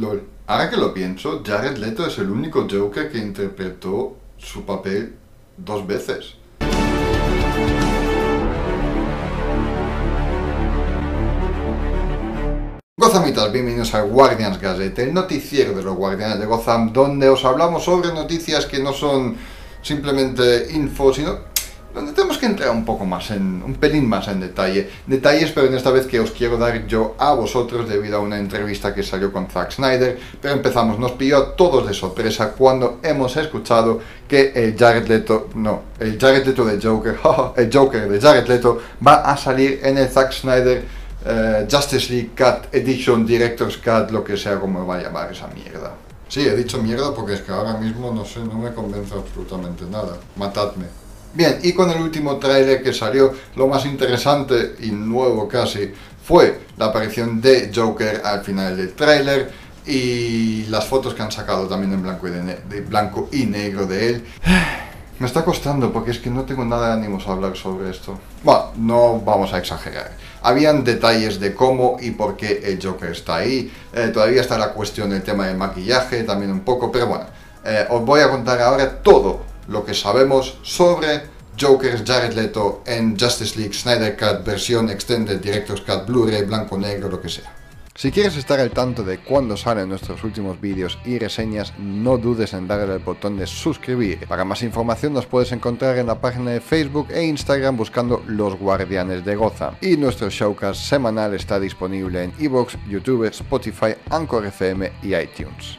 LOL. 0.00 0.22
Ahora 0.46 0.70
que 0.70 0.78
lo 0.78 0.94
pienso, 0.94 1.42
Jared 1.44 1.76
Leto 1.76 2.06
es 2.06 2.16
el 2.18 2.30
único 2.30 2.66
Joker 2.68 3.12
que 3.12 3.18
interpretó 3.18 4.16
su 4.38 4.64
papel 4.64 5.14
dos 5.58 5.86
veces. 5.86 6.36
Gothamitas, 12.96 13.52
bienvenidos 13.52 13.94
a 13.94 14.02
Guardians 14.02 14.58
Gazette, 14.58 15.00
el 15.00 15.14
noticiero 15.14 15.74
de 15.74 15.82
los 15.82 15.96
Guardianes 15.96 16.38
de 16.38 16.46
Gotham, 16.46 16.92
donde 16.92 17.28
os 17.28 17.44
hablamos 17.44 17.84
sobre 17.84 18.12
noticias 18.12 18.66
que 18.66 18.78
no 18.78 18.92
son 18.92 19.36
simplemente 19.82 20.72
info, 20.72 21.12
sino 21.12 21.49
donde 21.94 22.12
tenemos 22.12 22.38
que 22.38 22.46
entrar 22.46 22.70
un 22.70 22.84
poco 22.84 23.04
más 23.04 23.30
en, 23.30 23.62
un 23.62 23.74
pelín 23.74 24.08
más 24.08 24.28
en 24.28 24.40
detalle. 24.40 24.88
Detalles, 25.06 25.50
pero 25.52 25.66
en 25.66 25.74
esta 25.74 25.90
vez 25.90 26.06
que 26.06 26.20
os 26.20 26.30
quiero 26.30 26.56
dar 26.56 26.86
yo 26.86 27.14
a 27.18 27.34
vosotros 27.34 27.88
debido 27.88 28.18
a 28.18 28.20
una 28.20 28.38
entrevista 28.38 28.94
que 28.94 29.02
salió 29.02 29.32
con 29.32 29.48
Zack 29.48 29.72
Snyder. 29.72 30.18
Pero 30.40 30.54
empezamos, 30.54 30.98
nos 30.98 31.12
pilló 31.12 31.36
a 31.38 31.56
todos 31.56 31.86
de 31.86 31.94
sorpresa 31.94 32.52
cuando 32.52 33.00
hemos 33.02 33.36
escuchado 33.36 34.00
que 34.28 34.52
el 34.54 34.76
Jared 34.76 35.08
Leto, 35.08 35.48
no, 35.54 35.82
el 35.98 36.18
Jared 36.18 36.46
Leto 36.46 36.64
de 36.64 36.80
Joker, 36.80 37.18
el 37.56 37.70
Joker 37.72 38.08
de 38.08 38.20
Jared 38.20 38.46
Leto 38.46 38.80
va 39.06 39.22
a 39.22 39.36
salir 39.36 39.80
en 39.82 39.98
el 39.98 40.08
Zack 40.08 40.32
Snyder 40.32 40.84
eh, 41.24 41.66
Justice 41.70 42.12
League 42.12 42.30
Cut 42.36 42.74
Edition, 42.74 43.26
Director's 43.26 43.76
Cut, 43.76 44.10
lo 44.10 44.24
que 44.24 44.36
sea 44.36 44.58
como 44.58 44.86
va 44.86 44.96
a 44.96 45.02
llamar 45.02 45.32
esa 45.32 45.48
mierda. 45.48 45.92
Sí, 46.28 46.46
he 46.46 46.54
dicho 46.54 46.80
mierda 46.80 47.12
porque 47.12 47.34
es 47.34 47.40
que 47.40 47.50
ahora 47.52 47.74
mismo 47.74 48.12
no 48.12 48.24
sé, 48.24 48.40
no 48.40 48.54
me 48.54 48.72
convence 48.72 49.14
absolutamente 49.14 49.84
nada. 49.84 50.16
Matadme. 50.36 50.86
Bien, 51.32 51.60
y 51.62 51.72
con 51.72 51.88
el 51.90 52.00
último 52.00 52.36
tráiler 52.36 52.82
que 52.82 52.92
salió, 52.92 53.32
lo 53.54 53.68
más 53.68 53.86
interesante 53.86 54.74
y 54.80 54.90
nuevo 54.90 55.46
casi 55.46 55.92
fue 56.24 56.60
la 56.76 56.86
aparición 56.86 57.40
de 57.40 57.70
Joker 57.74 58.22
al 58.24 58.42
final 58.42 58.76
del 58.76 58.92
tráiler 58.94 59.50
y 59.86 60.64
las 60.66 60.86
fotos 60.86 61.14
que 61.14 61.22
han 61.22 61.30
sacado 61.30 61.68
también 61.68 61.92
en 61.92 62.02
blanco 62.88 63.28
y, 63.30 63.46
negro 63.46 63.86
de 63.86 64.08
él. 64.08 64.24
Me 65.20 65.26
está 65.26 65.44
costando 65.44 65.92
porque 65.92 66.12
es 66.12 66.18
que 66.18 66.30
no 66.30 66.44
tengo 66.44 66.64
nada 66.64 66.88
de 66.88 66.92
ánimos 66.94 67.28
a 67.28 67.32
hablar 67.32 67.54
sobre 67.54 67.90
esto. 67.90 68.18
Bueno, 68.42 68.70
no 68.76 69.20
vamos 69.20 69.52
a 69.52 69.58
exagerar. 69.58 70.12
Habían 70.42 70.82
detalles 70.82 71.38
de 71.38 71.54
cómo 71.54 71.98
y 72.00 72.12
por 72.12 72.38
qué 72.38 72.62
el 72.64 72.82
Joker 72.82 73.10
está 73.10 73.36
ahí. 73.36 73.70
Eh, 73.92 74.08
todavía 74.14 74.40
está 74.40 74.56
la 74.56 74.72
cuestión 74.72 75.10
del 75.10 75.22
tema 75.22 75.46
del 75.46 75.58
maquillaje, 75.58 76.22
también 76.22 76.50
un 76.50 76.60
poco, 76.60 76.90
pero 76.90 77.06
bueno. 77.06 77.26
Eh, 77.62 77.86
os 77.90 78.02
voy 78.02 78.20
a 78.20 78.30
contar 78.30 78.62
ahora 78.62 79.02
todo 79.02 79.49
lo 79.70 79.84
que 79.84 79.94
sabemos 79.94 80.58
sobre 80.62 81.22
Joker 81.58 82.04
Jared 82.04 82.34
Leto 82.34 82.82
en 82.86 83.18
Justice 83.18 83.58
League 83.58 83.72
Snyder 83.72 84.16
Cut 84.16 84.44
versión 84.44 84.90
Extended 84.90 85.40
Director's 85.40 85.80
Cut 85.80 86.06
Blu-ray 86.06 86.42
blanco 86.44 86.76
negro 86.76 87.08
lo 87.08 87.20
que 87.20 87.28
sea. 87.28 87.54
Si 87.94 88.10
quieres 88.10 88.36
estar 88.36 88.58
al 88.58 88.70
tanto 88.70 89.04
de 89.04 89.18
cuándo 89.18 89.58
salen 89.58 89.90
nuestros 89.90 90.24
últimos 90.24 90.58
vídeos 90.58 90.98
y 91.04 91.18
reseñas, 91.18 91.74
no 91.78 92.16
dudes 92.16 92.54
en 92.54 92.66
darle 92.66 92.94
al 92.94 93.00
botón 93.00 93.36
de 93.36 93.46
suscribir. 93.46 94.26
Para 94.26 94.44
más 94.44 94.62
información 94.62 95.12
nos 95.12 95.26
puedes 95.26 95.52
encontrar 95.52 95.98
en 95.98 96.06
la 96.06 96.18
página 96.18 96.52
de 96.52 96.62
Facebook 96.62 97.08
e 97.10 97.24
Instagram 97.24 97.76
buscando 97.76 98.22
Los 98.26 98.58
Guardianes 98.58 99.24
de 99.24 99.36
Goza. 99.36 99.74
Y 99.82 99.98
nuestro 99.98 100.30
showcast 100.30 100.80
semanal 100.80 101.34
está 101.34 101.60
disponible 101.60 102.24
en 102.24 102.32
Evox, 102.38 102.78
YouTube, 102.88 103.26
Spotify, 103.26 103.94
Anchor 104.08 104.46
FM 104.46 104.92
y 105.02 105.14
iTunes. 105.14 105.78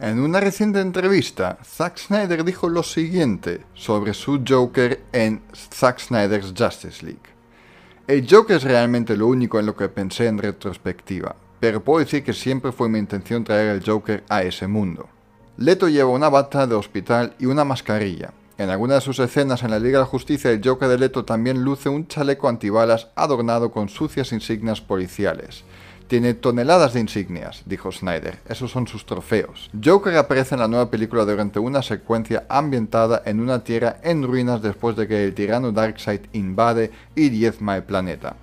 En 0.00 0.18
una 0.18 0.40
reciente 0.40 0.80
entrevista, 0.80 1.56
Zack 1.64 1.98
Snyder 1.98 2.42
dijo 2.42 2.68
lo 2.68 2.82
siguiente 2.82 3.64
sobre 3.74 4.12
su 4.12 4.42
Joker 4.46 5.04
en 5.12 5.40
Zack 5.54 6.00
Snyder's 6.00 6.52
Justice 6.56 7.06
League. 7.06 7.22
El 8.08 8.26
Joker 8.28 8.56
es 8.56 8.64
realmente 8.64 9.16
lo 9.16 9.28
único 9.28 9.60
en 9.60 9.66
lo 9.66 9.76
que 9.76 9.88
pensé 9.88 10.26
en 10.26 10.38
retrospectiva, 10.38 11.36
pero 11.60 11.84
puedo 11.84 12.00
decir 12.00 12.24
que 12.24 12.32
siempre 12.32 12.72
fue 12.72 12.88
mi 12.88 12.98
intención 12.98 13.44
traer 13.44 13.70
al 13.70 13.86
Joker 13.86 14.24
a 14.28 14.42
ese 14.42 14.66
mundo. 14.66 15.08
Leto 15.58 15.88
lleva 15.88 16.10
una 16.10 16.28
bata 16.28 16.66
de 16.66 16.74
hospital 16.74 17.36
y 17.38 17.46
una 17.46 17.64
mascarilla. 17.64 18.32
En 18.58 18.70
alguna 18.70 18.94
de 18.94 19.00
sus 19.00 19.20
escenas 19.20 19.62
en 19.62 19.70
la 19.70 19.78
Liga 19.78 19.98
de 19.98 20.04
la 20.04 20.10
Justicia, 20.10 20.50
el 20.50 20.60
Joker 20.62 20.88
de 20.88 20.98
Leto 20.98 21.24
también 21.24 21.62
luce 21.62 21.88
un 21.88 22.08
chaleco 22.08 22.48
antibalas 22.48 23.10
adornado 23.14 23.70
con 23.70 23.88
sucias 23.88 24.32
insignias 24.32 24.80
policiales. 24.80 25.62
Tiene 26.06 26.34
toneladas 26.34 26.92
de 26.92 27.00
insignias, 27.00 27.62
dijo 27.64 27.90
Snyder. 27.90 28.38
Esos 28.48 28.70
son 28.70 28.86
sus 28.86 29.06
trofeos. 29.06 29.70
Joker 29.82 30.16
aparece 30.16 30.54
en 30.54 30.60
la 30.60 30.68
nueva 30.68 30.90
película 30.90 31.24
durante 31.24 31.58
una 31.58 31.82
secuencia 31.82 32.44
ambientada 32.48 33.22
en 33.24 33.40
una 33.40 33.64
tierra 33.64 33.96
en 34.02 34.22
ruinas 34.22 34.60
después 34.60 34.96
de 34.96 35.08
que 35.08 35.24
el 35.24 35.34
tirano 35.34 35.72
Darkseid 35.72 36.20
invade 36.32 36.90
y 37.14 37.30
diezma 37.30 37.76
el 37.76 37.84
planeta. 37.84 38.36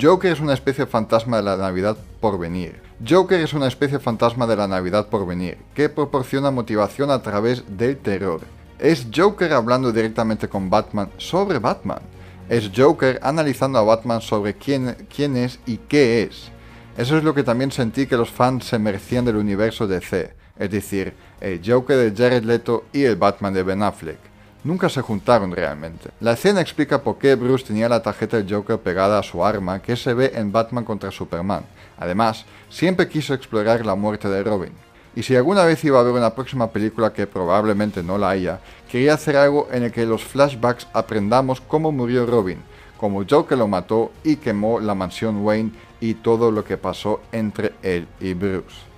Joker 0.00 0.32
es 0.32 0.40
una 0.40 0.54
especie 0.54 0.86
fantasma 0.86 1.38
de 1.38 1.42
la 1.44 1.56
Navidad 1.56 1.96
por 2.20 2.38
venir. 2.38 2.80
Joker 3.08 3.40
es 3.40 3.54
una 3.54 3.66
especie 3.66 3.98
fantasma 3.98 4.46
de 4.46 4.56
la 4.56 4.68
Navidad 4.68 5.08
por 5.08 5.26
venir, 5.26 5.58
que 5.74 5.88
proporciona 5.88 6.50
motivación 6.50 7.10
a 7.10 7.22
través 7.22 7.64
del 7.76 7.96
terror. 7.96 8.40
Es 8.78 9.06
Joker 9.14 9.52
hablando 9.52 9.92
directamente 9.92 10.48
con 10.48 10.70
Batman 10.70 11.10
sobre 11.18 11.58
Batman. 11.58 12.00
Es 12.48 12.70
Joker 12.74 13.18
analizando 13.22 13.78
a 13.78 13.82
Batman 13.82 14.20
sobre 14.20 14.54
quién, 14.54 14.96
quién 15.14 15.36
es 15.36 15.58
y 15.66 15.76
qué 15.76 16.22
es. 16.24 16.50
Eso 16.96 17.16
es 17.16 17.24
lo 17.24 17.34
que 17.34 17.44
también 17.44 17.70
sentí 17.70 18.06
que 18.06 18.16
los 18.16 18.30
fans 18.30 18.66
se 18.66 18.78
merecían 18.78 19.24
del 19.24 19.36
universo 19.36 19.86
DC, 19.86 20.34
es 20.58 20.70
decir, 20.70 21.14
el 21.40 21.60
Joker 21.64 21.96
de 21.96 22.16
Jared 22.16 22.44
Leto 22.44 22.84
y 22.92 23.04
el 23.04 23.16
Batman 23.16 23.54
de 23.54 23.62
Ben 23.62 23.82
Affleck. 23.82 24.18
Nunca 24.62 24.90
se 24.90 25.00
juntaron 25.00 25.52
realmente. 25.52 26.10
La 26.20 26.32
escena 26.32 26.60
explica 26.60 27.02
por 27.02 27.16
qué 27.16 27.34
Bruce 27.34 27.64
tenía 27.64 27.88
la 27.88 28.02
tarjeta 28.02 28.36
del 28.36 28.52
Joker 28.52 28.78
pegada 28.78 29.18
a 29.18 29.22
su 29.22 29.42
arma 29.42 29.80
que 29.80 29.96
se 29.96 30.12
ve 30.12 30.32
en 30.34 30.52
Batman 30.52 30.84
contra 30.84 31.10
Superman. 31.10 31.64
Además, 31.98 32.44
siempre 32.68 33.08
quiso 33.08 33.32
explorar 33.32 33.86
la 33.86 33.94
muerte 33.94 34.28
de 34.28 34.42
Robin. 34.42 34.72
Y 35.16 35.22
si 35.22 35.34
alguna 35.34 35.64
vez 35.64 35.82
iba 35.84 35.96
a 35.96 36.02
haber 36.02 36.12
una 36.12 36.34
próxima 36.34 36.70
película 36.70 37.12
que 37.12 37.26
probablemente 37.26 38.02
no 38.02 38.18
la 38.18 38.30
haya, 38.30 38.60
quería 38.90 39.14
hacer 39.14 39.36
algo 39.36 39.68
en 39.72 39.84
el 39.84 39.92
que 39.92 40.04
los 40.04 40.22
flashbacks 40.24 40.86
aprendamos 40.92 41.60
cómo 41.62 41.90
murió 41.90 42.26
Robin, 42.26 42.58
como 42.98 43.24
Joker 43.28 43.56
lo 43.56 43.66
mató 43.66 44.12
y 44.22 44.36
quemó 44.36 44.78
la 44.78 44.94
mansión 44.94 45.42
Wayne 45.42 45.72
y 46.00 46.14
todo 46.14 46.50
lo 46.50 46.64
que 46.64 46.76
pasó 46.76 47.20
entre 47.32 47.72
él 47.82 48.08
y 48.20 48.34
Bruce. 48.34 48.90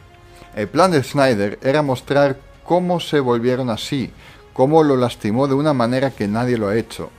El 0.55 0.69
plan 0.69 0.91
de 0.91 1.03
Snyder 1.03 1.59
era 1.63 1.83
mostrar 1.83 2.39
cómo 2.65 3.01
se 3.01 3.21
volvieron 3.21 3.71
así, 3.71 4.11
cómo 4.53 4.83
lo 4.83 4.97
lastimó 4.97 5.49
de 5.49 5.55
una 5.55 5.73
manera 5.73 6.11
que 6.11 6.29
nadie 6.29 6.59
lo 6.59 6.69
ha 6.69 6.77
hecho. 6.77 7.11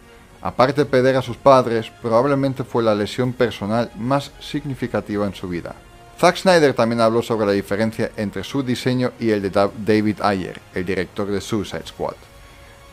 Aparte 0.42 0.84
de 0.84 0.90
perder 0.90 1.16
a 1.16 1.22
sus 1.22 1.38
padres, 1.38 1.92
probablemente 2.02 2.64
fue 2.64 2.84
la 2.84 2.96
lesión 2.96 3.34
personal 3.34 3.92
más 3.98 4.32
significativa 4.40 5.26
en 5.26 5.34
su 5.34 5.48
vida. 5.48 5.74
Zack 6.20 6.38
Snyder 6.38 6.74
también 6.74 7.02
habló 7.02 7.22
sobre 7.22 7.46
la 7.46 7.54
diferencia 7.54 8.12
entre 8.18 8.44
su 8.44 8.62
diseño 8.62 9.12
y 9.20 9.32
el 9.32 9.42
de 9.42 9.70
David 9.86 10.22
Ayer, 10.22 10.60
el 10.74 10.86
director 10.86 11.28
de 11.28 11.42
Suicide 11.42 11.88
Squad. 11.88 12.16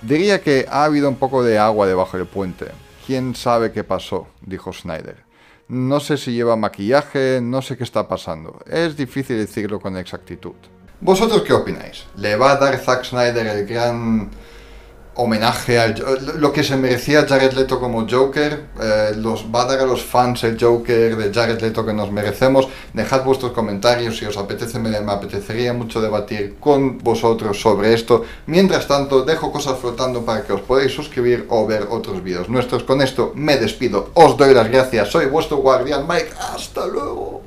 Diría 0.03 0.41
que 0.41 0.67
ha 0.71 0.84
habido 0.84 1.09
un 1.09 1.17
poco 1.17 1.43
de 1.43 1.59
agua 1.59 1.87
debajo 1.87 2.17
del 2.17 2.27
puente. 2.27 2.67
¿Quién 3.07 3.34
sabe 3.34 3.72
qué 3.72 3.84
pasó? 3.84 4.28
dijo 4.41 4.72
Snyder. 4.72 5.30
No 5.71 6.01
sé 6.01 6.17
si 6.17 6.33
lleva 6.33 6.57
maquillaje, 6.57 7.39
no 7.41 7.63
sé 7.63 7.77
qué 7.77 7.85
está 7.85 8.09
pasando. 8.09 8.59
Es 8.67 8.97
difícil 8.97 9.39
decirlo 9.39 9.79
con 9.79 9.97
exactitud. 9.97 10.57
¿Vosotros 11.01 11.43
qué 11.43 11.53
opináis? 11.53 12.07
¿Le 12.17 12.35
va 12.35 12.51
a 12.51 12.57
dar 12.57 12.77
Zack 12.77 13.05
Snyder 13.05 13.47
el 13.47 13.67
gran 13.67 14.31
homenaje 15.15 15.78
a 15.78 15.88
lo 16.37 16.53
que 16.53 16.62
se 16.62 16.76
merecía 16.76 17.26
Jared 17.26 17.53
Leto 17.53 17.81
como 17.81 18.06
Joker, 18.09 18.66
eh, 18.81 19.12
los 19.16 19.47
va 19.54 19.62
a 19.62 19.66
dar 19.66 19.81
a 19.81 19.84
los 19.84 20.03
fans 20.03 20.44
el 20.44 20.59
Joker 20.59 21.16
de 21.16 21.32
Jared 21.32 21.60
Leto 21.60 21.84
que 21.84 21.93
nos 21.93 22.10
merecemos. 22.10 22.69
Dejad 22.93 23.25
vuestros 23.25 23.53
comentarios 23.53 24.19
si 24.19 24.25
os 24.25 24.37
apetece, 24.37 24.78
me, 24.78 25.00
me 25.00 25.12
apetecería 25.12 25.72
mucho 25.72 26.00
debatir 26.00 26.56
con 26.59 26.98
vosotros 26.98 27.60
sobre 27.60 27.94
esto. 27.94 28.25
Mientras 28.47 28.87
tanto, 28.87 29.22
dejo 29.22 29.53
cosas 29.53 29.78
flotando 29.78 30.25
para 30.25 30.43
que 30.43 30.53
os 30.53 30.60
podáis 30.60 30.93
suscribir 30.93 31.47
o 31.48 31.66
ver 31.66 31.88
otros 31.91 32.22
vídeos 32.22 32.48
nuestros. 32.48 32.84
Con 32.84 33.03
esto 33.03 33.32
me 33.34 33.56
despido, 33.56 34.10
os 34.15 34.37
doy 34.37 34.54
las 34.54 34.71
gracias, 34.71 35.09
soy 35.09 35.27
vuestro 35.27 35.59
guardián 35.59 36.06
Mike, 36.09 36.31
hasta 36.54 36.87
luego. 36.87 37.40